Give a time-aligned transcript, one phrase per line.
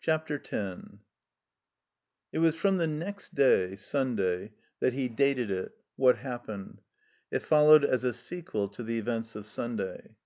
[0.00, 0.98] CHAPTER X
[2.32, 4.50] IT was from the next day, Sunday,
[4.80, 6.80] that he dated it— ^what happened.
[7.30, 10.16] It followed as a seqxiel to the events of Sunday.